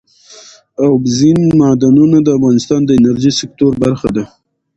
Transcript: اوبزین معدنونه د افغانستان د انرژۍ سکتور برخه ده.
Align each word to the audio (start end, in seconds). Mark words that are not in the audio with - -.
اوبزین 0.85 1.39
معدنونه 1.59 2.17
د 2.21 2.27
افغانستان 2.37 2.81
د 2.85 2.89
انرژۍ 2.99 3.31
سکتور 3.41 3.71
برخه 3.83 4.09
ده. 4.15 4.23